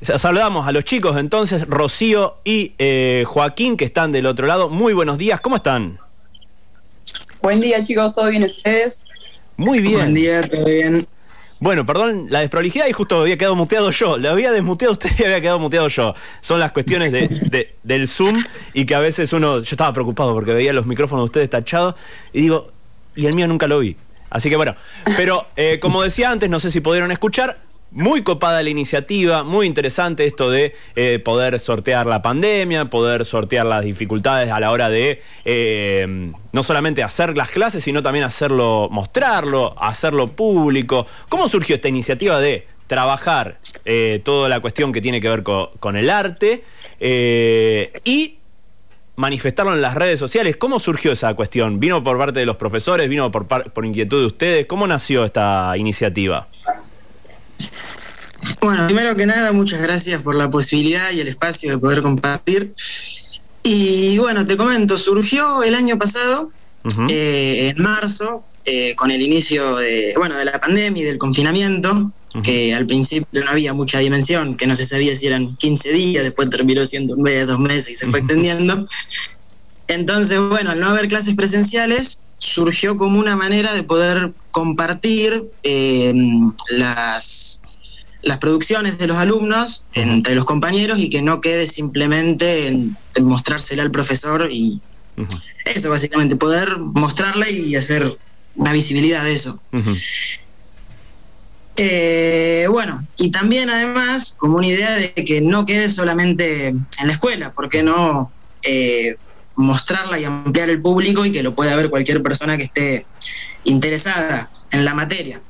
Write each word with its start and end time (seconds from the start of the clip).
Saludamos 0.00 0.68
a 0.68 0.70
los 0.70 0.84
chicos 0.84 1.16
entonces, 1.16 1.66
Rocío 1.66 2.36
y 2.44 2.72
eh, 2.78 3.24
Joaquín, 3.26 3.76
que 3.76 3.84
están 3.84 4.12
del 4.12 4.26
otro 4.26 4.46
lado. 4.46 4.68
Muy 4.68 4.92
buenos 4.92 5.18
días, 5.18 5.40
¿cómo 5.40 5.56
están? 5.56 5.98
Buen 7.42 7.60
día 7.60 7.82
chicos, 7.82 8.14
¿todo 8.14 8.28
bien 8.28 8.44
ustedes? 8.44 9.02
Muy 9.56 9.80
bien. 9.80 9.96
Buen 9.96 10.14
día, 10.14 10.48
todo 10.48 10.66
bien. 10.66 11.04
Bueno, 11.58 11.84
perdón 11.84 12.28
la 12.30 12.38
desprolijidad 12.38 12.86
y 12.86 12.92
justo 12.92 13.22
había 13.22 13.36
quedado 13.36 13.56
muteado 13.56 13.90
yo. 13.90 14.18
Le 14.18 14.28
había 14.28 14.52
desmuteado 14.52 14.92
usted 14.92 15.10
y 15.18 15.24
había 15.24 15.40
quedado 15.40 15.58
muteado 15.58 15.88
yo. 15.88 16.14
Son 16.42 16.60
las 16.60 16.70
cuestiones 16.70 17.10
de, 17.10 17.74
del 17.82 18.06
Zoom 18.06 18.40
y 18.74 18.86
que 18.86 18.94
a 18.94 19.00
veces 19.00 19.32
uno. 19.32 19.56
Yo 19.56 19.72
estaba 19.72 19.92
preocupado 19.92 20.32
porque 20.32 20.52
veía 20.52 20.72
los 20.72 20.86
micrófonos 20.86 21.24
de 21.24 21.26
ustedes 21.26 21.50
tachados 21.50 21.96
y 22.32 22.42
digo, 22.42 22.70
y 23.16 23.26
el 23.26 23.34
mío 23.34 23.48
nunca 23.48 23.66
lo 23.66 23.80
vi. 23.80 23.96
Así 24.30 24.48
que 24.48 24.54
bueno, 24.54 24.76
pero 25.16 25.48
eh, 25.56 25.80
como 25.80 26.02
decía 26.02 26.30
antes, 26.30 26.48
no 26.48 26.60
sé 26.60 26.70
si 26.70 26.80
pudieron 26.80 27.10
escuchar, 27.10 27.58
muy 27.90 28.22
copada 28.22 28.62
la 28.62 28.70
iniciativa, 28.70 29.42
muy 29.44 29.66
interesante 29.66 30.26
esto 30.26 30.50
de 30.50 30.74
eh, 30.94 31.20
poder 31.24 31.58
sortear 31.58 32.06
la 32.06 32.20
pandemia, 32.20 32.86
poder 32.86 33.24
sortear 33.24 33.66
las 33.66 33.84
dificultades 33.84 34.50
a 34.50 34.60
la 34.60 34.70
hora 34.70 34.90
de 34.90 35.22
eh, 35.44 36.32
no 36.52 36.62
solamente 36.62 37.02
hacer 37.02 37.36
las 37.36 37.50
clases, 37.50 37.82
sino 37.82 38.02
también 38.02 38.24
hacerlo, 38.24 38.88
mostrarlo, 38.90 39.74
hacerlo 39.80 40.28
público. 40.28 41.06
¿Cómo 41.28 41.48
surgió 41.48 41.76
esta 41.76 41.88
iniciativa 41.88 42.38
de 42.40 42.66
trabajar 42.86 43.58
eh, 43.84 44.20
toda 44.24 44.48
la 44.48 44.60
cuestión 44.60 44.92
que 44.92 45.00
tiene 45.00 45.20
que 45.20 45.28
ver 45.28 45.42
con, 45.42 45.96
el 45.96 46.10
arte 46.10 46.64
y 47.00 48.38
manifestarlo 49.16 49.74
en 49.74 49.80
las 49.80 49.94
redes 49.94 50.20
sociales? 50.20 50.58
¿Cómo 50.58 50.78
surgió 50.78 51.12
esa 51.12 51.32
cuestión? 51.34 51.80
¿Vino 51.80 52.04
por 52.04 52.18
parte 52.18 52.40
de 52.40 52.46
los 52.46 52.56
profesores? 52.56 53.08
¿Vino 53.08 53.30
por, 53.30 53.46
por 53.46 53.86
inquietud 53.86 54.20
de 54.20 54.26
ustedes? 54.26 54.66
¿Cómo 54.66 54.86
nació 54.86 55.24
esta 55.24 55.74
iniciativa? 55.76 56.48
Bueno, 58.60 58.86
primero 58.86 59.16
que 59.16 59.26
nada, 59.26 59.52
muchas 59.52 59.80
gracias 59.80 60.22
por 60.22 60.34
la 60.34 60.50
posibilidad 60.50 61.10
y 61.12 61.20
el 61.20 61.28
espacio 61.28 61.70
de 61.70 61.78
poder 61.78 62.02
compartir. 62.02 62.74
Y 63.62 64.18
bueno, 64.18 64.46
te 64.46 64.56
comento, 64.56 64.98
surgió 64.98 65.62
el 65.62 65.74
año 65.74 65.98
pasado, 65.98 66.50
eh, 67.08 67.72
en 67.74 67.82
marzo, 67.82 68.44
eh, 68.64 68.94
con 68.96 69.10
el 69.10 69.20
inicio 69.22 69.76
de, 69.76 70.14
bueno, 70.16 70.36
de 70.36 70.44
la 70.44 70.58
pandemia 70.60 71.02
y 71.02 71.06
del 71.06 71.18
confinamiento, 71.18 72.12
que 72.42 72.74
al 72.74 72.86
principio 72.86 73.42
no 73.42 73.50
había 73.50 73.72
mucha 73.72 73.98
dimensión, 73.98 74.56
que 74.56 74.66
no 74.66 74.74
se 74.74 74.86
sabía 74.86 75.16
si 75.16 75.26
eran 75.26 75.56
15 75.56 75.92
días, 75.92 76.22
después 76.22 76.50
terminó 76.50 76.86
siendo 76.86 77.14
un 77.14 77.22
mes, 77.22 77.46
dos 77.46 77.58
meses 77.58 77.90
y 77.90 77.94
se 77.96 78.06
fue 78.06 78.18
extendiendo. 78.20 78.86
Entonces, 79.88 80.38
bueno, 80.38 80.70
al 80.70 80.80
no 80.80 80.88
haber 80.88 81.08
clases 81.08 81.34
presenciales, 81.34 82.18
surgió 82.38 82.96
como 82.96 83.18
una 83.18 83.36
manera 83.36 83.74
de 83.74 83.82
poder 83.82 84.32
compartir 84.50 85.44
eh, 85.62 86.14
las, 86.70 87.62
las 88.22 88.38
producciones 88.38 88.98
de 88.98 89.06
los 89.06 89.16
alumnos 89.16 89.84
entre 89.94 90.34
los 90.34 90.44
compañeros 90.44 90.98
y 90.98 91.10
que 91.10 91.22
no 91.22 91.40
quede 91.40 91.66
simplemente 91.66 92.68
en, 92.68 92.96
mostrársela 93.20 93.82
al 93.82 93.90
profesor 93.90 94.48
y 94.50 94.80
eso 95.64 95.90
básicamente, 95.90 96.36
poder 96.36 96.78
mostrarla 96.78 97.50
y 97.50 97.74
hacer 97.74 98.16
una 98.54 98.72
visibilidad 98.72 99.24
de 99.24 99.32
eso. 99.32 99.60
Eh, 101.76 102.66
bueno, 102.70 103.06
y 103.16 103.30
también 103.30 103.70
además 103.70 104.34
como 104.38 104.56
una 104.56 104.66
idea 104.66 104.92
de 104.94 105.12
que 105.12 105.40
no 105.40 105.66
quede 105.66 105.88
solamente 105.88 106.68
en 106.68 106.86
la 107.04 107.12
escuela, 107.12 107.52
porque 107.52 107.82
no 107.82 108.32
eh, 108.62 109.16
mostrarla 109.58 110.20
y 110.20 110.24
ampliar 110.24 110.70
el 110.70 110.80
público 110.80 111.24
y 111.26 111.32
que 111.32 111.42
lo 111.42 111.52
pueda 111.52 111.74
ver 111.74 111.90
cualquier 111.90 112.22
persona 112.22 112.56
que 112.56 112.64
esté 112.64 113.06
interesada 113.64 114.48
en 114.70 114.84
la 114.84 114.94
materia. 114.94 115.40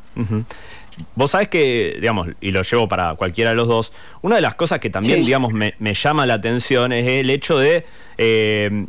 Vos 1.15 1.31
sabés 1.33 1.49
que, 1.49 1.99
digamos, 2.01 2.29
y 2.41 2.51
lo 2.51 2.63
llevo 2.63 2.89
para 2.89 3.15
cualquiera 3.17 3.51
de 3.51 3.57
los 3.57 3.69
dos, 3.69 3.93
una 4.23 4.37
de 4.37 4.41
las 4.41 4.55
cosas 4.55 4.81
que 4.81 4.89
también, 4.89 5.21
digamos, 5.21 5.53
me, 5.53 5.95
llama 5.95 6.25
la 6.25 6.35
atención 6.35 6.93
es 6.93 7.07
el 7.07 7.29
hecho 7.29 7.59
de 7.59 7.85
eh, 8.17 8.87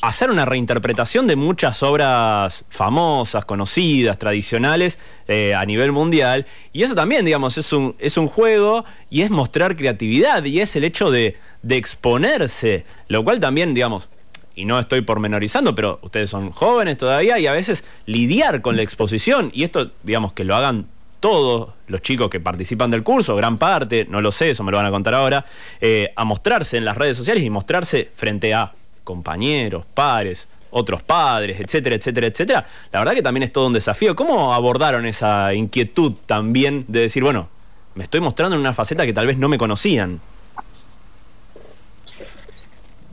hacer 0.00 0.30
una 0.30 0.46
reinterpretación 0.46 1.26
de 1.26 1.36
muchas 1.36 1.82
obras 1.82 2.64
famosas, 2.70 3.44
conocidas, 3.44 4.18
tradicionales 4.18 4.98
eh, 5.28 5.54
a 5.54 5.66
nivel 5.66 5.92
mundial. 5.92 6.46
Y 6.72 6.84
eso 6.84 6.94
también, 6.94 7.26
digamos, 7.26 7.58
es 7.58 7.70
un, 7.74 7.94
es 7.98 8.16
un 8.16 8.28
juego 8.28 8.86
y 9.10 9.20
es 9.20 9.30
mostrar 9.30 9.76
creatividad 9.76 10.42
y 10.44 10.60
es 10.60 10.74
el 10.74 10.84
hecho 10.84 11.10
de, 11.10 11.36
de 11.62 11.76
exponerse, 11.76 12.86
lo 13.08 13.22
cual 13.24 13.40
también, 13.40 13.74
digamos, 13.74 14.08
y 14.54 14.64
no 14.64 14.78
estoy 14.78 15.02
pormenorizando, 15.02 15.74
pero 15.74 15.98
ustedes 16.02 16.30
son 16.30 16.50
jóvenes 16.50 16.96
todavía 16.98 17.38
y 17.38 17.46
a 17.46 17.52
veces 17.52 17.84
lidiar 18.06 18.62
con 18.62 18.76
la 18.76 18.82
exposición, 18.82 19.50
y 19.54 19.64
esto, 19.64 19.90
digamos, 20.02 20.32
que 20.32 20.44
lo 20.44 20.54
hagan 20.54 20.86
todos 21.20 21.70
los 21.86 22.02
chicos 22.02 22.28
que 22.28 22.40
participan 22.40 22.90
del 22.90 23.04
curso, 23.04 23.36
gran 23.36 23.56
parte, 23.56 24.06
no 24.10 24.20
lo 24.20 24.32
sé, 24.32 24.50
eso 24.50 24.64
me 24.64 24.72
lo 24.72 24.78
van 24.78 24.86
a 24.86 24.90
contar 24.90 25.14
ahora, 25.14 25.44
eh, 25.80 26.12
a 26.16 26.24
mostrarse 26.24 26.76
en 26.76 26.84
las 26.84 26.96
redes 26.96 27.16
sociales 27.16 27.44
y 27.44 27.50
mostrarse 27.50 28.10
frente 28.12 28.52
a 28.52 28.72
compañeros, 29.04 29.84
pares, 29.94 30.48
otros 30.72 31.02
padres, 31.02 31.60
etcétera, 31.60 31.94
etcétera, 31.94 32.26
etcétera. 32.26 32.66
La 32.90 32.98
verdad 32.98 33.14
que 33.14 33.22
también 33.22 33.44
es 33.44 33.52
todo 33.52 33.66
un 33.66 33.72
desafío. 33.72 34.16
¿Cómo 34.16 34.52
abordaron 34.52 35.06
esa 35.06 35.54
inquietud 35.54 36.14
también 36.26 36.86
de 36.88 37.00
decir, 37.00 37.22
bueno, 37.22 37.48
me 37.94 38.04
estoy 38.04 38.20
mostrando 38.20 38.56
en 38.56 38.60
una 38.60 38.74
faceta 38.74 39.04
que 39.04 39.12
tal 39.12 39.26
vez 39.26 39.36
no 39.36 39.48
me 39.48 39.58
conocían? 39.58 40.20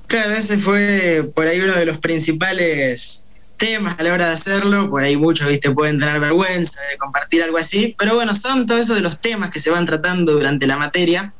Claro, 0.09 0.33
ese 0.33 0.57
fue 0.57 1.23
por 1.35 1.45
ahí 1.45 1.61
uno 1.61 1.75
de 1.75 1.85
los 1.85 1.99
principales 1.99 3.29
temas 3.57 3.99
a 3.99 4.03
la 4.03 4.11
hora 4.11 4.25
de 4.25 4.33
hacerlo, 4.33 4.89
por 4.89 5.03
ahí 5.03 5.15
muchos, 5.15 5.47
viste, 5.47 5.69
pueden 5.69 5.99
tener 5.99 6.19
vergüenza 6.19 6.79
de 6.89 6.97
compartir 6.97 7.43
algo 7.43 7.59
así, 7.59 7.95
pero 7.95 8.15
bueno, 8.15 8.33
son 8.33 8.65
todos 8.65 8.81
esos 8.81 8.95
de 8.95 9.03
los 9.03 9.21
temas 9.21 9.51
que 9.51 9.59
se 9.59 9.69
van 9.69 9.85
tratando 9.85 10.33
durante 10.33 10.65
la 10.65 10.77
materia, 10.77 11.31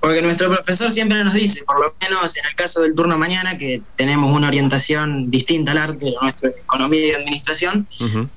porque 0.00 0.20
nuestro 0.20 0.54
profesor 0.54 0.90
siempre 0.90 1.24
nos 1.24 1.32
dice, 1.32 1.64
por 1.64 1.80
lo 1.80 1.94
menos 2.02 2.36
en 2.36 2.44
el 2.44 2.54
caso 2.54 2.82
del 2.82 2.94
turno 2.94 3.16
mañana, 3.16 3.56
que 3.56 3.80
tenemos 3.96 4.30
una 4.36 4.48
orientación 4.48 5.30
distinta 5.30 5.72
al 5.72 5.78
arte, 5.78 6.04
de 6.04 6.14
nuestra 6.20 6.50
economía 6.50 7.06
y 7.06 7.10
administración, 7.12 7.88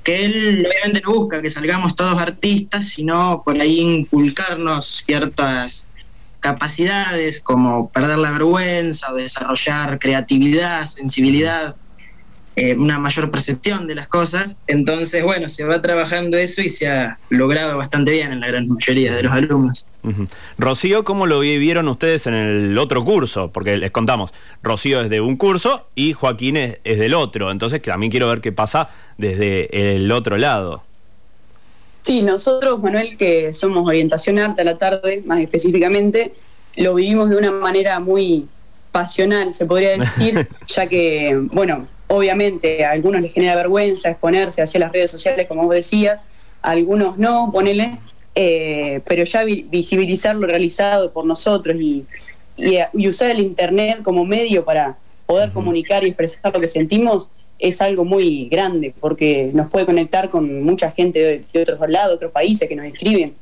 que 0.03 0.23
él 0.23 0.66
obviamente 0.66 1.01
no 1.03 1.13
busca 1.13 1.41
que 1.41 1.49
salgamos 1.49 1.94
todos 1.94 2.17
artistas, 2.22 2.88
sino 2.88 3.41
por 3.44 3.59
ahí 3.59 3.81
inculcarnos 3.81 5.03
ciertas 5.05 5.91
capacidades 6.39 7.41
como 7.41 7.89
perder 7.89 8.17
la 8.17 8.31
vergüenza 8.31 9.11
desarrollar 9.13 9.99
creatividad, 9.99 10.85
sensibilidad, 10.85 11.75
eh, 12.55 12.75
una 12.75 12.97
mayor 12.97 13.29
percepción 13.29 13.85
de 13.85 13.93
las 13.93 14.07
cosas. 14.07 14.57
Entonces, 14.65 15.23
bueno, 15.23 15.47
se 15.47 15.63
va 15.63 15.79
trabajando 15.79 16.37
eso 16.37 16.61
y 16.61 16.69
se 16.69 16.87
ha 16.87 17.19
logrado 17.29 17.77
bastante 17.77 18.11
bien 18.11 18.31
en 18.31 18.39
la 18.39 18.47
gran 18.47 18.67
mayoría 18.67 19.13
de 19.15 19.23
los 19.23 19.31
alumnos. 19.31 19.87
Rocío, 20.57 21.03
¿cómo 21.03 21.27
lo 21.27 21.41
vivieron 21.41 21.87
ustedes 21.87 22.25
en 22.25 22.33
el 22.33 22.77
otro 22.79 23.03
curso? 23.03 23.51
Porque 23.51 23.77
les 23.77 23.91
contamos, 23.91 24.33
Rocío 24.63 25.01
es 25.01 25.09
de 25.09 25.21
un 25.21 25.35
curso 25.35 25.87
y 25.93 26.13
Joaquín 26.13 26.57
es, 26.57 26.79
del 26.83 27.13
otro. 27.13 27.51
Entonces, 27.51 27.79
también 27.81 28.09
quiero 28.09 28.27
ver 28.27 28.41
qué 28.41 28.51
pasa 28.51 28.89
desde 29.17 29.95
el 29.95 30.11
otro 30.11 30.37
lado. 30.37 30.86
Sí, 32.07 32.22
nosotros, 32.22 32.81
Manuel, 32.81 33.18
que 33.18 33.53
somos 33.53 33.85
orientación 33.85 34.40
arte 34.40 34.62
a 34.62 34.66
la 34.66 34.78
tarde, 34.78 35.22
más 35.25 35.41
específicamente, 35.41 36.34
lo 36.78 36.95
vivimos 36.95 37.29
de 37.29 37.35
una 37.35 37.51
manera 37.51 38.00
muy 38.00 38.47
pasional, 38.91 39.51
se 39.51 39.66
podría 39.66 39.97
decir, 39.97 40.47
ya 40.67 40.88
que, 40.88 41.38
bueno, 41.51 41.88
Obviamente 42.09 42.85
a 42.85 42.91
algunos 42.91 43.22
les 43.22 43.34
genera 43.34 43.56
vergüenza 43.56 44.09
exponerse 44.09 44.62
hacia 44.62 44.79
las 44.79 44.91
redes 44.91 45.12
sociales, 45.12 45.46
como 45.47 45.63
vos 45.63 45.75
decías, 45.75 46.22
a 46.62 46.72
algunos 46.72 47.17
no, 47.17 47.51
ponele, 47.51 48.00
eh, 48.34 49.01
pero 49.06 49.25
ya 49.25 49.44
visibilizar 49.44 50.35
lo 50.35 50.47
realizado 50.47 51.12
por 51.12 51.25
nosotros 51.25 51.79
y, 51.79 52.06
usar 52.94 53.29
el 53.29 53.41
Internet 53.41 54.01
como 54.03 54.25
medio 54.25 54.63
para 54.66 54.97
poder 55.25 55.51
comunicar 55.51 56.03
y 56.03 56.07
expresar 56.07 56.51
lo 56.53 56.59
que 56.59 56.67
sentimos 56.67 57.29
es 57.59 57.81
algo 57.81 58.03
muy 58.06 58.47
grande, 58.50 58.94
porque 59.00 59.51
nos 59.53 59.69
puede 59.69 59.85
conectar 59.85 60.29
con 60.29 60.63
mucha 60.63 60.91
gente 60.91 61.45
de, 61.51 61.62
otros 61.62 61.79
lados, 61.90 62.09
de 62.09 62.16
otros 62.16 62.31
países 62.31 62.68
que 62.68 62.75
nos 62.75 62.85
escriben. 62.85 63.35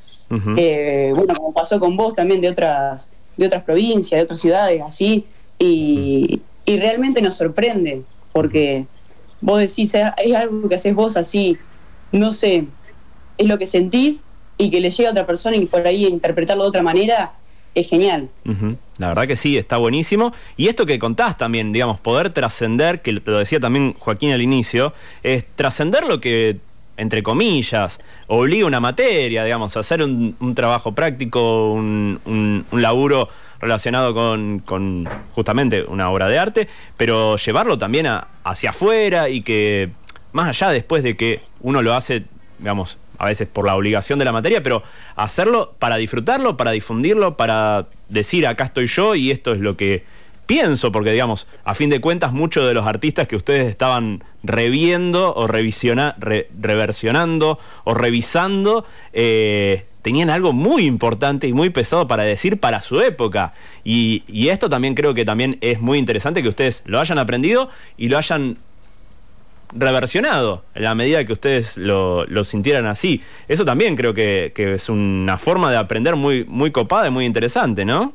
Eh, 0.58 1.14
bueno, 1.16 1.36
como 1.36 1.54
pasó 1.54 1.80
con 1.80 1.96
vos 1.96 2.16
también 2.16 2.42
de 2.42 2.50
otras, 2.50 3.10
de 3.38 3.46
otras 3.46 3.64
provincias, 3.64 4.18
de 4.18 4.24
otras 4.24 4.40
ciudades, 4.40 4.82
así, 4.82 5.26
y, 5.60 6.42
y 6.66 6.80
realmente 6.80 7.22
nos 7.22 7.36
sorprende 7.36 8.04
porque 8.36 8.86
vos 9.40 9.60
decís, 9.60 9.96
es 9.96 10.36
algo 10.36 10.68
que 10.68 10.76
haces 10.76 10.94
vos 10.94 11.16
así, 11.16 11.58
no 12.12 12.34
sé, 12.34 12.66
es 13.38 13.48
lo 13.48 13.58
que 13.58 13.66
sentís 13.66 14.24
y 14.58 14.70
que 14.70 14.82
le 14.82 14.90
llega 14.90 15.08
a 15.10 15.12
otra 15.12 15.26
persona 15.26 15.56
y 15.56 15.66
por 15.68 15.88
ahí 15.88 16.06
interpretarlo 16.06 16.64
de 16.64 16.70
otra 16.70 16.84
manera, 16.84 17.32
es 17.76 17.90
genial. 17.90 18.30
La 18.98 19.10
verdad 19.10 19.28
que 19.28 19.36
sí, 19.36 19.58
está 19.58 19.78
buenísimo. 19.78 20.34
Y 20.58 20.68
esto 20.68 20.86
que 20.86 20.98
contás 20.98 21.38
también, 21.38 21.72
digamos, 21.72 22.00
poder 22.00 22.32
trascender, 22.32 23.02
que 23.02 23.12
lo 23.12 23.38
decía 23.38 23.60
también 23.60 23.96
Joaquín 24.00 24.32
al 24.32 24.42
inicio, 24.42 24.94
es 25.22 25.46
trascender 25.56 26.06
lo 26.06 26.20
que, 26.20 26.58
entre 26.98 27.22
comillas, 27.22 28.00
obliga 28.28 28.66
una 28.66 28.80
materia, 28.80 29.44
digamos, 29.44 29.76
hacer 29.78 30.02
un, 30.02 30.56
trabajo 30.56 30.94
práctico, 30.94 31.74
un, 31.74 32.20
un, 32.26 32.66
un 32.72 32.82
laburo 32.82 33.30
relacionado 33.60 34.14
con, 34.14 35.10
justamente 35.34 35.84
una 35.84 36.10
obra 36.10 36.28
de 36.28 36.40
arte, 36.40 36.68
pero 36.98 37.36
llevarlo 37.38 37.78
también 37.78 38.08
hacia 38.44 38.70
afuera 38.70 39.30
y 39.30 39.42
que 39.42 39.90
más 40.34 40.48
allá 40.50 40.72
después 40.72 41.04
de 41.04 41.16
que 41.16 41.42
uno 41.62 41.82
lo 41.82 41.94
hace, 41.94 42.24
digamos, 42.60 42.98
a 43.18 43.26
veces 43.26 43.48
por 43.48 43.66
la 43.66 43.76
obligación 43.76 44.20
de 44.20 44.26
la 44.26 44.32
materia, 44.32 44.62
pero 44.62 44.84
hacerlo 45.16 45.76
para 45.80 45.98
disfrutarlo, 45.98 46.58
para 46.58 46.72
difundirlo, 46.72 47.38
para 47.38 47.88
decir 48.10 48.48
acá 48.48 48.66
estoy 48.66 48.88
yo 48.88 49.16
y 49.16 49.32
esto 49.32 49.54
es 49.54 49.60
lo 49.60 49.78
que 49.78 50.04
pienso, 50.46 50.92
porque 50.92 51.12
digamos, 51.12 51.48
a 51.64 51.74
fin 51.74 51.90
de 51.90 52.00
cuentas, 52.00 52.32
muchos 52.32 52.68
de 52.68 52.74
los 52.74 52.86
artistas 52.86 53.28
que 53.28 53.36
ustedes 53.36 53.68
estaban 53.70 54.24
reviendo 54.44 55.34
o 55.34 55.48
revisiona, 55.48 56.16
reversionando 56.20 57.60
o 57.84 57.94
revisando, 57.94 58.86
eh, 59.14 59.86
tenían 60.02 60.30
algo 60.30 60.54
muy 60.54 60.86
importante 60.86 61.48
y 61.48 61.54
muy 61.54 61.72
pesado 61.72 62.08
para 62.08 62.24
decir 62.24 62.60
para 62.60 62.82
su 62.82 63.02
época. 63.02 63.54
Y, 63.84 64.24
y, 64.28 64.50
esto 64.50 64.70
también 64.70 64.94
creo 64.94 65.16
que 65.16 65.26
también 65.26 65.58
es 65.62 65.82
muy 65.82 65.98
interesante 65.98 66.44
que 66.44 66.50
ustedes 66.50 66.84
lo 66.86 67.00
hayan 67.00 67.18
aprendido 67.18 67.70
y 67.98 68.10
lo 68.10 68.18
hayan 68.20 68.58
reversionado 69.76 70.64
en 70.74 70.84
la 70.84 70.96
medida 70.96 71.24
que 71.26 71.34
ustedes 71.34 71.78
lo, 71.78 72.26
sintieran 72.44 72.86
así. 72.86 73.22
Eso 73.48 73.66
también 73.66 73.96
creo 73.96 74.14
que, 74.14 74.54
es 74.56 74.90
una 74.90 75.38
forma 75.38 75.72
de 75.72 75.78
aprender 75.78 76.16
muy, 76.16 76.46
muy 76.46 76.72
copada 76.72 77.08
y 77.08 77.12
muy 77.12 77.26
interesante, 77.26 77.86
¿no? 77.86 78.14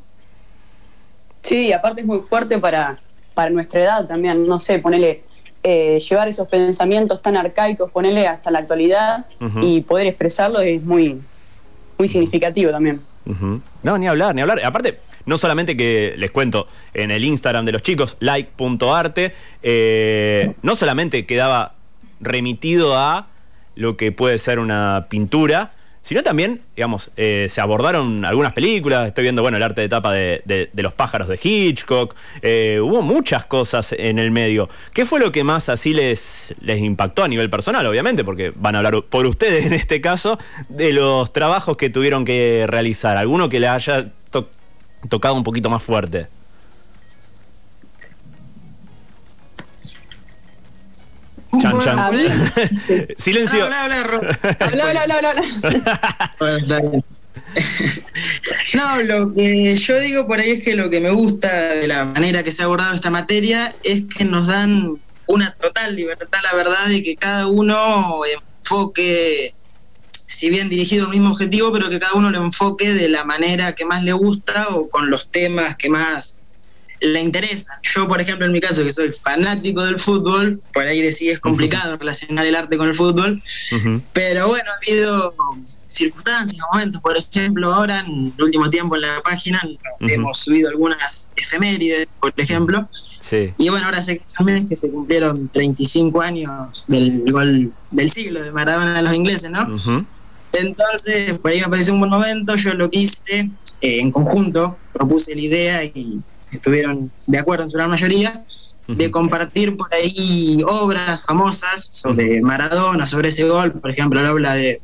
Sí, 1.43 1.73
aparte 1.73 2.03
es 2.03 2.07
muy 2.07 2.19
fuerte 2.21 2.59
para, 2.59 2.99
para 3.35 3.51
nuestra 3.51 3.81
edad 3.81 4.07
también, 4.07 4.47
no 4.47 4.59
sé, 4.59 4.79
ponerle, 4.79 5.23
eh, 5.63 5.99
llevar 6.01 6.29
esos 6.29 6.49
pensamientos 6.49 7.23
tan 7.23 7.37
arcaicos, 7.37 7.91
ponerle 7.91 8.27
hasta 8.27 8.51
la 8.51 8.59
actualidad 8.59 9.27
y 9.63 9.81
poder 9.83 10.07
expresarlo 10.07 10.61
es 10.61 10.83
muy, 10.83 11.21
muy 11.99 12.09
significativo 12.09 12.71
también. 12.71 13.01
No, 13.83 13.99
ni 13.99 14.09
hablar, 14.09 14.35
ni 14.35 14.41
hablar. 14.41 14.65
Aparte, 14.65 14.99
no 15.27 15.39
solamente 15.39 15.77
que 15.77 16.15
les 16.17 16.31
cuento 16.31 16.67
en 16.95 17.11
el 17.11 17.25
Instagram 17.25 17.65
de 17.65 17.73
los 17.73 17.83
chicos, 17.83 18.17
like.arte, 18.21 19.33
eh, 19.63 20.55
no 20.63 20.77
solamente 20.77 21.27
quedaba 21.27 21.75
remitido 22.21 22.97
a 22.97 23.29
lo 23.75 23.97
que 23.97 24.13
puede 24.13 24.39
ser 24.39 24.59
una 24.59 25.07
pintura, 25.09 25.73
sino 26.03 26.23
también, 26.23 26.63
digamos, 26.75 27.11
eh, 27.17 27.47
se 27.51 27.61
abordaron 27.61 28.25
algunas 28.25 28.53
películas, 28.53 29.07
estoy 29.07 29.23
viendo, 29.23 29.43
bueno, 29.43 29.59
el 29.59 29.63
arte 29.63 29.83
de 29.83 29.89
tapa 29.89 30.13
de, 30.13 30.71
los 30.75 30.93
pájaros 30.95 31.29
de 31.29 31.39
Hitchcock, 31.41 32.17
eh, 32.43 32.81
hubo 32.83 33.03
muchas 33.03 33.45
cosas 33.45 33.95
en 33.97 34.19
el 34.19 34.31
medio. 34.31 34.69
¿Qué 34.93 35.05
fue 35.05 35.21
lo 35.21 35.31
que 35.31 35.45
más 35.45 35.69
así 35.69 35.93
les, 35.93 36.55
les 36.61 36.81
impactó 36.81 37.23
a 37.23 37.29
nivel 37.29 37.51
personal, 37.51 37.87
obviamente, 37.87 38.25
porque 38.25 38.53
van 38.57 38.75
a 38.75 38.79
hablar 38.79 39.03
por 39.09 39.27
ustedes 39.27 39.67
en 39.67 39.73
este 39.75 40.01
caso, 40.01 40.39
de 40.69 40.93
los 40.93 41.33
trabajos 41.33 41.77
que 41.77 41.91
tuvieron 41.91 42.25
que 42.25 42.65
realizar? 42.67 43.17
¿Alguno 43.17 43.49
que 43.49 43.61
les 43.61 43.71
haya 43.71 44.11
tocado 45.09 45.35
un 45.35 45.45
poquito 45.45 45.69
más 45.71 45.83
fuerte? 45.83 46.29
Chan, 51.61 51.81
chan. 51.81 51.99
Silencio. 53.17 53.65
Habla, 53.65 53.85
habla, 53.85 53.97
habla, 54.61 55.03
habla, 55.03 55.31
habla, 56.39 57.03
No, 58.75 59.03
lo 59.03 59.35
que 59.35 59.77
yo 59.77 59.99
digo 59.99 60.27
por 60.27 60.39
ahí 60.39 60.51
es 60.51 60.63
que 60.63 60.77
lo 60.77 60.89
que 60.91 61.01
me 61.01 61.11
gusta 61.11 61.75
de 61.75 61.89
la 61.89 62.05
manera 62.05 62.43
que 62.43 62.53
se 62.53 62.63
ha 62.63 62.67
abordado 62.67 62.95
esta 62.95 63.11
materia 63.11 63.75
es 63.83 64.05
que 64.05 64.25
nos 64.25 64.47
dan 64.47 64.99
una 65.27 65.53
total 65.55 65.97
libertad, 65.97 66.39
la 66.43 66.57
verdad, 66.57 66.87
de 66.87 67.03
que 67.03 67.17
cada 67.17 67.47
uno 67.47 68.23
enfoque 68.25 69.55
si 70.31 70.49
bien 70.49 70.69
dirigido 70.69 71.07
al 71.07 71.11
mismo 71.11 71.31
objetivo, 71.31 71.73
pero 71.73 71.91
que 71.91 71.99
cada 71.99 72.15
uno 72.15 72.31
lo 72.31 72.39
enfoque 72.39 72.95
de 72.95 73.09
la 73.09 73.25
manera 73.25 73.75
que 73.75 73.85
más 73.85 74.05
le 74.05 74.13
gusta 74.13 74.69
o 74.69 74.89
con 74.89 75.11
los 75.11 75.29
temas 75.29 75.75
que 75.77 75.91
más 75.91 76.41
le 77.01 77.21
interesan. 77.21 77.79
Yo, 77.83 78.07
por 78.07 78.21
ejemplo, 78.21 78.47
en 78.47 78.53
mi 78.53 78.61
caso, 78.61 78.85
que 78.85 78.93
soy 78.93 79.13
fanático 79.13 79.85
del 79.85 79.99
fútbol, 79.99 80.63
por 80.73 80.87
ahí 80.87 81.01
decía 81.01 81.33
es 81.33 81.41
complicado 81.41 81.97
relacionar 81.97 82.47
el 82.47 82.55
arte 82.55 82.77
con 82.77 82.89
el 82.89 82.95
fútbol, 82.95 83.43
pero 84.13 84.49
bueno, 84.49 84.71
ha 84.71 84.77
habido 84.77 85.35
circunstancias, 85.89 86.63
momentos, 86.73 87.03
por 87.03 87.17
ejemplo, 87.17 87.75
ahora 87.75 88.01
en 88.01 88.33
el 88.37 88.45
último 88.45 88.71
tiempo 88.71 88.95
en 88.95 89.03
la 89.03 89.21
página 89.23 89.61
hemos 90.01 90.39
subido 90.39 90.69
algunas 90.69 91.33
efemérides, 91.37 92.13
por 92.21 92.33
ejemplo, 92.37 92.89
y 93.59 93.69
bueno, 93.69 93.87
ahora 93.87 94.01
sé 94.01 94.19
que 94.19 94.77
se 94.77 94.91
cumplieron 94.93 95.49
35 95.49 96.21
años 96.21 96.85
del 96.87 97.33
gol 97.33 97.73
del 97.91 98.11
siglo 98.11 98.43
de 98.43 98.53
Maradona 98.53 98.99
a 98.99 99.03
los 99.03 99.13
ingleses, 99.13 99.51
¿no? 99.51 99.67
Entonces, 100.53 101.39
por 101.39 101.51
ahí 101.51 101.61
me 101.61 101.69
pareció 101.69 101.95
un 101.95 102.01
buen 102.01 102.11
momento, 102.11 102.57
yo 102.57 102.75
lo 102.75 102.91
quise 102.91 103.51
eh, 103.81 104.01
en 104.01 104.11
conjunto, 104.11 104.77
propuse 104.93 105.35
la 105.35 105.41
idea 105.41 105.85
y 105.85 106.21
estuvieron 106.53 107.11
de 107.27 107.39
acuerdo 107.39 107.65
en 107.65 107.71
su 107.71 107.77
gran 107.77 107.91
mayoría, 107.91 108.45
de 108.89 109.11
compartir 109.11 109.77
por 109.77 109.93
ahí 109.95 110.65
obras 110.67 111.25
famosas 111.25 111.85
sobre 111.85 112.41
Maradona, 112.41 113.07
sobre 113.07 113.29
ese 113.29 113.45
gol, 113.45 113.73
por 113.73 113.91
ejemplo, 113.91 114.21
la 114.21 114.33
obra 114.33 114.55
de 114.55 114.81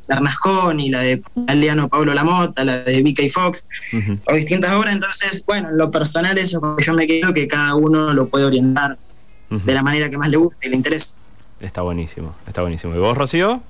y 0.79 0.89
la 0.91 1.01
de 1.01 1.23
Aliano 1.49 1.89
Pablo 1.89 2.15
Lamota, 2.15 2.65
la 2.65 2.79
de 2.79 3.03
B.K. 3.03 3.25
Fox, 3.31 3.67
o 4.27 4.35
distintas 4.35 4.73
obras. 4.73 4.95
Entonces, 4.95 5.45
bueno, 5.45 5.71
en 5.71 5.79
lo 5.79 5.91
personal, 5.91 6.39
eso 6.39 6.77
yo 6.79 6.95
me 6.95 7.07
quedo 7.07 7.35
que 7.35 7.49
cada 7.49 7.75
uno 7.75 8.15
lo 8.15 8.29
puede 8.29 8.45
orientar 8.45 8.97
de 9.51 9.75
la 9.75 9.83
manera 9.83 10.09
que 10.09 10.19
más 10.19 10.29
le 10.29 10.37
guste 10.37 10.67
y 10.67 10.71
le 10.71 10.77
interese. 10.77 11.17
Está 11.61 11.83
buenísimo, 11.83 12.35
está 12.47 12.63
buenísimo. 12.63 12.95
¿Y 12.95 12.99
vos, 12.99 13.17
Rocío? 13.17 13.63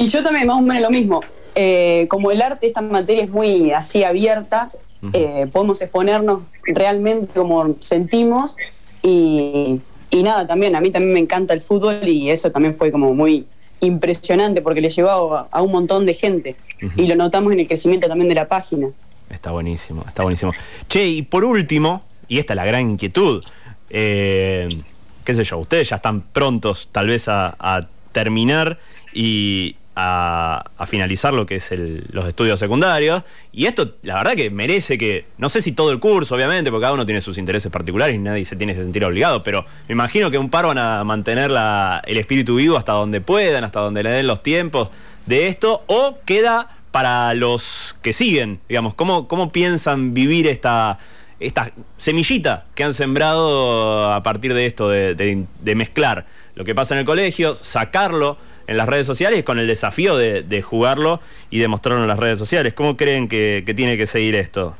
Y 0.00 0.06
yo 0.06 0.22
también, 0.22 0.46
más 0.46 0.56
o 0.56 0.62
menos 0.62 0.82
lo 0.82 0.90
mismo. 0.90 1.20
Eh, 1.54 2.06
como 2.08 2.30
el 2.30 2.40
arte, 2.40 2.66
esta 2.66 2.80
materia 2.80 3.22
es 3.22 3.28
muy 3.28 3.70
así 3.72 4.02
abierta, 4.02 4.70
eh, 5.12 5.46
podemos 5.52 5.82
exponernos 5.82 6.40
realmente 6.64 7.38
como 7.38 7.76
sentimos 7.80 8.56
y, 9.02 9.78
nada, 10.10 10.46
también 10.46 10.74
a 10.74 10.80
mí 10.80 10.90
también 10.90 11.12
me 11.12 11.20
encanta 11.20 11.52
el 11.52 11.60
fútbol 11.60 12.08
y 12.08 12.30
eso 12.30 12.50
también 12.50 12.74
fue 12.74 12.90
como 12.90 13.12
muy 13.12 13.46
impresionante 13.80 14.62
porque 14.62 14.80
le 14.80 14.88
llevó 14.88 15.46
a, 15.50 15.62
un 15.62 15.70
montón 15.70 16.06
de 16.06 16.14
gente 16.14 16.56
y 16.96 17.06
lo 17.06 17.14
notamos 17.14 17.52
en 17.52 17.60
el 17.60 17.66
crecimiento 17.66 18.08
también 18.08 18.30
de 18.30 18.36
la 18.36 18.48
página. 18.48 18.88
Está 19.28 19.50
buenísimo, 19.50 20.02
está 20.08 20.22
buenísimo. 20.22 20.52
Che, 20.88 21.06
y 21.06 21.22
por 21.22 21.44
último, 21.44 22.02
y 22.26 22.38
esta 22.38 22.54
es 22.54 22.56
la 22.56 22.64
gran 22.64 22.92
inquietud, 22.92 23.44
eh, 23.90 24.80
qué 25.24 25.34
sé 25.34 25.44
yo, 25.44 25.58
ustedes 25.58 25.90
ya 25.90 25.96
están 25.96 26.22
prontos 26.22 26.88
tal 26.90 27.06
vez 27.06 27.28
a 27.28 27.88
terminar 28.12 28.78
y, 29.12 29.76
a, 29.96 30.64
finalizar 30.86 31.32
lo 31.32 31.46
que 31.46 31.56
es 31.56 31.70
los 32.12 32.26
estudios 32.26 32.58
secundarios. 32.58 33.22
Y 33.52 33.66
esto, 33.66 33.94
la 34.02 34.14
verdad 34.14 34.34
que 34.34 34.50
merece 34.50 34.98
que, 34.98 35.26
no 35.38 35.48
sé 35.48 35.60
si 35.60 35.72
todo 35.72 35.92
el 35.92 36.00
curso, 36.00 36.34
obviamente, 36.34 36.70
porque 36.70 36.82
cada 36.82 36.94
uno 36.94 37.06
tiene 37.06 37.20
sus 37.20 37.38
intereses 37.38 37.70
particulares 37.70 38.16
y 38.16 38.18
nadie 38.18 38.44
se 38.44 38.56
tiene 38.56 38.74
que 38.74 38.80
sentir 38.80 39.04
obligado, 39.04 39.42
pero 39.42 39.64
me 39.88 39.92
imagino 39.92 40.30
que 40.30 40.38
un 40.38 40.50
par 40.50 40.66
van 40.66 40.78
a 40.78 41.04
mantener 41.04 41.50
el 41.50 42.16
espíritu 42.16 42.56
vivo 42.56 42.76
hasta 42.76 42.92
donde 42.92 43.20
puedan, 43.20 43.64
hasta 43.64 43.80
donde 43.80 44.02
le 44.02 44.10
den 44.10 44.26
los 44.26 44.42
tiempos 44.42 44.88
de 45.26 45.48
esto, 45.48 45.84
o 45.86 46.18
queda 46.24 46.68
para 46.90 47.34
los 47.34 47.96
que 48.02 48.12
siguen, 48.12 48.60
digamos, 48.68 48.94
¿cómo, 48.94 49.28
cómo 49.28 49.52
piensan 49.52 50.12
vivir 50.12 50.46
esta 50.48 50.98
esta 51.40 51.72
semillita 51.96 52.66
que 52.74 52.84
han 52.84 52.94
sembrado 52.94 54.12
a 54.12 54.22
partir 54.22 54.52
de 54.54 54.66
esto, 54.66 54.90
de, 54.90 55.46
mezclar 55.74 56.26
lo 56.54 56.64
que 56.64 56.74
pasa 56.74 56.94
en 56.94 57.00
el 57.00 57.06
colegio, 57.06 57.54
sacarlo 57.54 58.36
en 58.70 58.76
las 58.76 58.88
redes 58.88 59.04
sociales 59.04 59.42
con 59.42 59.58
el 59.58 59.66
desafío 59.66 60.16
de, 60.16 60.62
jugarlo 60.62 61.20
y 61.50 61.58
demostrarlo 61.58 62.02
en 62.02 62.08
las 62.08 62.20
redes 62.20 62.38
sociales. 62.38 62.72
¿Cómo 62.72 62.96
creen 62.96 63.26
que, 63.26 63.64
tiene 63.74 63.96
que 63.96 64.06
seguir 64.06 64.36
esto? 64.36 64.76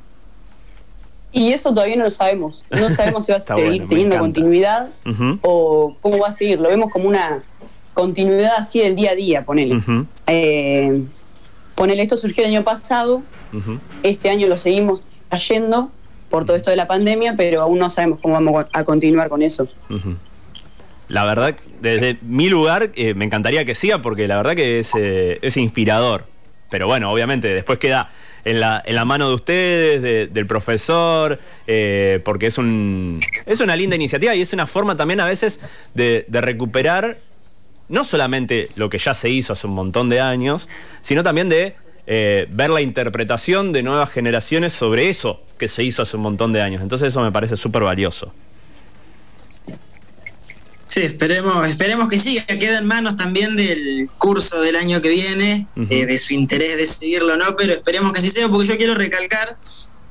Y 1.32 1.52
eso 1.52 1.70
todavía 1.70 1.96
no 1.96 2.04
lo 2.04 2.10
sabemos. 2.12 2.64
No 2.70 2.88
sabemos 2.90 3.26
si 3.26 3.32
va 3.32 3.38
a 3.38 3.40
seguir 3.40 3.88
teniendo 3.88 4.16
continuidad 4.18 4.90
o 5.42 5.96
cómo 6.00 6.20
va 6.20 6.28
a 6.28 6.32
seguir. 6.32 6.60
Lo 6.60 6.68
vemos 6.68 6.88
como 6.90 7.08
una 7.08 7.42
continuidad 7.92 8.52
así 8.58 8.78
del 8.78 8.94
día 8.94 9.10
a 9.10 9.14
día, 9.16 9.44
ponele. 9.44 9.82
Eh, 10.28 11.02
ponele, 11.74 12.02
esto 12.02 12.16
surgió 12.16 12.44
el 12.44 12.50
año 12.50 12.62
pasado, 12.62 13.22
este 14.04 14.30
año 14.30 14.46
lo 14.46 14.56
seguimos 14.56 15.02
cayendo 15.28 15.90
por 16.28 16.44
todo 16.46 16.56
esto 16.56 16.70
de 16.70 16.76
la 16.76 16.86
pandemia, 16.86 17.34
pero 17.36 17.62
aún 17.62 17.80
no 17.80 17.90
sabemos 17.90 18.20
cómo 18.22 18.34
vamos 18.34 18.66
a 18.72 18.84
continuar 18.84 19.28
con 19.28 19.42
eso 19.42 19.66
la 21.10 21.24
verdad, 21.24 21.56
desde 21.80 22.18
mi 22.22 22.48
lugar, 22.48 22.92
eh, 22.94 23.14
me 23.14 23.24
encantaría 23.24 23.64
que 23.64 23.74
siga 23.74 24.00
porque 24.00 24.28
la 24.28 24.36
verdad 24.36 24.54
que 24.54 24.78
es, 24.78 24.92
eh, 24.96 25.40
es 25.42 25.56
inspirador. 25.56 26.24
Pero 26.70 26.86
bueno, 26.86 27.10
obviamente 27.10 27.48
después 27.48 27.80
queda 27.80 28.12
en 28.44 28.60
la, 28.60 28.80
en 28.86 28.94
la 28.94 29.04
mano 29.04 29.28
de 29.28 29.34
ustedes, 29.34 30.32
del 30.32 30.46
profesor, 30.46 31.40
eh, 31.66 32.20
porque 32.24 32.46
es, 32.46 32.58
un, 32.58 33.20
es 33.44 33.60
una 33.60 33.74
linda 33.74 33.96
iniciativa 33.96 34.36
y 34.36 34.40
es 34.40 34.52
una 34.52 34.68
forma 34.68 34.96
también 34.96 35.18
a 35.18 35.26
veces 35.26 35.58
de, 35.94 36.26
de 36.28 36.40
recuperar 36.40 37.18
no 37.88 38.04
solamente 38.04 38.68
lo 38.76 38.88
que 38.88 38.98
ya 38.98 39.12
se 39.12 39.30
hizo 39.30 39.52
hace 39.52 39.66
un 39.66 39.74
montón 39.74 40.08
de 40.10 40.20
años, 40.20 40.68
sino 41.00 41.24
también 41.24 41.48
de 41.48 41.74
ver 42.06 42.70
la 42.70 42.80
interpretación 42.80 43.72
de 43.72 43.84
nuevas 43.84 44.10
generaciones 44.10 44.72
sobre 44.72 45.08
eso 45.08 45.42
que 45.58 45.68
se 45.68 45.84
hizo 45.84 46.02
hace 46.02 46.16
un 46.16 46.22
montón 46.22 46.52
de 46.52 46.60
años. 46.60 46.82
Entonces 46.82 47.08
eso 47.08 47.20
me 47.20 47.30
parece 47.30 47.56
súper 47.56 47.82
valioso. 47.82 48.32
Sí, 50.90 51.02
esperemos, 51.02 51.70
esperemos 51.70 52.08
que 52.08 52.18
siga, 52.18 52.44
quede 52.46 52.78
en 52.78 52.84
manos 52.84 53.16
también 53.16 53.54
del 53.54 54.08
curso 54.18 54.60
del 54.60 54.74
año 54.74 55.00
que 55.00 55.08
viene, 55.08 55.68
eh, 55.88 56.04
de 56.04 56.18
su 56.18 56.34
interés 56.34 56.76
de 56.78 56.84
seguirlo 56.84 57.34
o 57.34 57.36
no, 57.36 57.54
pero 57.56 57.74
esperemos 57.74 58.12
que 58.12 58.18
así 58.18 58.28
sea, 58.28 58.48
porque 58.48 58.66
yo 58.66 58.76
quiero 58.76 58.96
recalcar 58.96 59.56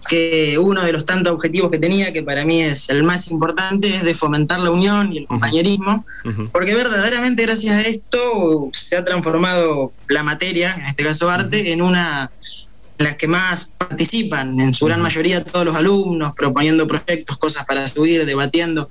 que 0.07 0.57
uno 0.57 0.81
de 0.81 0.93
los 0.93 1.05
tantos 1.05 1.33
objetivos 1.33 1.69
que 1.69 1.79
tenía, 1.79 2.13
que 2.13 2.23
para 2.23 2.45
mí 2.45 2.61
es 2.61 2.89
el 2.89 3.03
más 3.03 3.29
importante, 3.29 3.93
es 3.93 4.05
de 4.05 4.13
fomentar 4.13 4.61
la 4.61 4.71
unión 4.71 5.11
y 5.11 5.17
el 5.17 5.27
compañerismo, 5.27 6.05
porque 6.53 6.73
verdaderamente 6.73 7.41
gracias 7.41 7.75
a 7.75 7.81
esto 7.81 8.69
se 8.71 8.95
ha 8.95 9.03
transformado 9.03 9.91
la 10.07 10.23
materia, 10.23 10.75
en 10.75 10.85
este 10.85 11.03
caso 11.03 11.29
arte, 11.29 11.73
en 11.73 11.81
una 11.81 12.31
las 12.99 13.15
que 13.15 13.27
más 13.27 13.73
participan, 13.77 14.59
en 14.59 14.73
su 14.73 14.85
gran 14.85 15.01
mayoría 15.01 15.43
todos 15.43 15.65
los 15.65 15.75
alumnos, 15.75 16.33
proponiendo 16.35 16.85
proyectos, 16.85 17.37
cosas 17.37 17.65
para 17.65 17.87
subir, 17.87 18.25
debatiendo. 18.25 18.89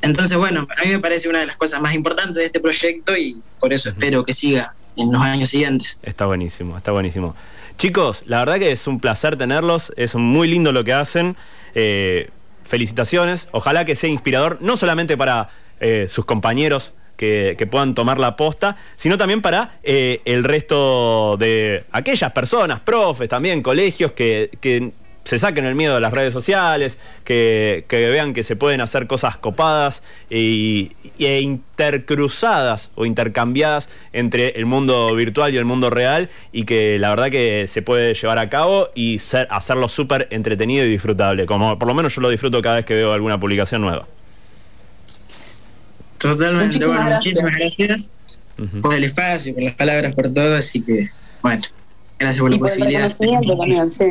Entonces, 0.00 0.36
bueno, 0.38 0.66
a 0.76 0.84
mí 0.84 0.90
me 0.90 0.98
parece 0.98 1.28
una 1.28 1.40
de 1.40 1.46
las 1.46 1.56
cosas 1.56 1.80
más 1.82 1.94
importantes 1.94 2.36
de 2.36 2.46
este 2.46 2.58
proyecto 2.58 3.16
y 3.16 3.40
por 3.60 3.74
eso 3.74 3.90
espero 3.90 4.24
que 4.24 4.32
siga 4.32 4.74
en 4.96 5.12
los 5.12 5.20
años 5.20 5.50
siguientes. 5.50 5.98
Está 6.02 6.24
buenísimo, 6.24 6.76
está 6.78 6.92
buenísimo. 6.92 7.36
Chicos, 7.76 8.22
la 8.26 8.38
verdad 8.38 8.58
que 8.58 8.72
es 8.72 8.86
un 8.86 8.98
placer 8.98 9.36
tenerlos, 9.36 9.92
es 9.96 10.14
muy 10.14 10.48
lindo 10.48 10.72
lo 10.72 10.82
que 10.82 10.94
hacen. 10.94 11.36
Eh, 11.74 12.30
felicitaciones, 12.62 13.48
ojalá 13.50 13.84
que 13.84 13.94
sea 13.94 14.08
inspirador, 14.08 14.56
no 14.62 14.78
solamente 14.78 15.18
para 15.18 15.50
eh, 15.80 16.06
sus 16.08 16.24
compañeros 16.24 16.94
que, 17.16 17.68
puedan 17.70 17.94
tomar 17.94 18.18
la 18.18 18.36
posta, 18.36 18.76
sino 18.96 19.16
también 19.16 19.42
para 19.42 19.78
eh, 19.82 20.20
el 20.24 20.44
resto 20.44 21.36
de 21.38 21.84
aquellas 21.92 22.32
personas, 22.32 22.80
profes 22.80 23.28
también, 23.28 23.62
colegios 23.62 24.12
que, 24.12 24.50
que 24.60 24.92
se 25.24 25.38
saquen 25.38 25.64
el 25.64 25.74
miedo 25.74 25.94
de 25.94 26.00
las 26.00 26.12
redes 26.12 26.32
sociales, 26.32 26.98
que, 27.24 27.84
vean 27.90 28.34
que 28.34 28.42
se 28.42 28.56
pueden 28.56 28.80
hacer 28.80 29.06
cosas 29.06 29.38
copadas 29.38 30.02
e, 30.30 30.90
intercruzadas 31.18 32.90
o 32.94 33.06
intercambiadas 33.06 33.88
entre 34.12 34.50
el 34.50 34.66
mundo 34.66 35.14
virtual 35.14 35.54
y 35.54 35.56
el 35.56 35.64
mundo 35.64 35.90
real 35.90 36.28
y 36.52 36.64
que 36.64 36.98
la 36.98 37.10
verdad 37.10 37.30
que 37.30 37.66
se 37.68 37.82
puede 37.82 38.14
llevar 38.14 38.38
a 38.38 38.50
cabo 38.50 38.90
y 38.94 39.18
hacerlo 39.48 39.88
súper 39.88 40.28
entretenido 40.30 40.84
y 40.84 40.90
disfrutable, 40.90 41.46
como 41.46 41.78
por 41.78 41.88
lo 41.88 41.94
menos 41.94 42.14
yo 42.14 42.20
lo 42.20 42.28
disfruto 42.28 42.60
cada 42.60 42.76
vez 42.76 42.84
que 42.84 42.94
veo 42.94 43.12
alguna 43.12 43.40
publicación 43.40 43.80
nueva. 43.80 44.06
Totalmente, 46.24 46.78
muchísimas 46.78 46.88
bueno, 46.88 47.10
gracias. 47.10 47.34
muchísimas 47.34 47.56
gracias 47.56 48.12
por 48.80 48.94
el 48.94 49.04
espacio, 49.04 49.54
por 49.54 49.62
las 49.62 49.74
palabras, 49.74 50.14
por 50.14 50.32
todo, 50.32 50.56
así 50.56 50.80
que 50.80 51.10
bueno, 51.42 51.62
gracias 52.18 52.40
por 52.40 52.50
la 52.50 52.58
posibilidad. 52.58 53.16
también, 53.16 53.90
sí. 53.90 54.06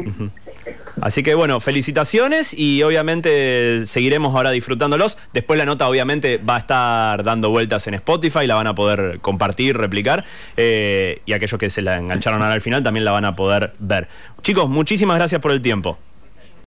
Así 1.01 1.23
que 1.23 1.33
bueno, 1.33 1.59
felicitaciones 1.59 2.53
y 2.53 2.83
obviamente 2.83 3.85
seguiremos 3.87 4.35
ahora 4.35 4.51
disfrutándolos. 4.51 5.17
Después 5.33 5.57
la 5.57 5.65
nota 5.65 5.89
obviamente 5.89 6.37
va 6.37 6.55
a 6.55 6.59
estar 6.59 7.23
dando 7.23 7.49
vueltas 7.49 7.87
en 7.87 7.95
Spotify, 7.95 8.45
la 8.45 8.55
van 8.55 8.67
a 8.67 8.75
poder 8.75 9.19
compartir, 9.19 9.75
replicar 9.75 10.23
eh, 10.55 11.21
y 11.25 11.33
aquellos 11.33 11.59
que 11.59 11.71
se 11.71 11.81
la 11.81 11.97
engancharon 11.97 12.41
ahora 12.41 12.53
al 12.53 12.61
final 12.61 12.83
también 12.83 13.05
la 13.05 13.11
van 13.11 13.25
a 13.25 13.35
poder 13.35 13.73
ver. 13.79 14.07
Chicos, 14.43 14.69
muchísimas 14.69 15.17
gracias 15.17 15.41
por 15.41 15.51
el 15.51 15.61
tiempo. 15.61 15.97